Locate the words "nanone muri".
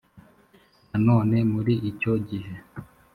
0.89-1.73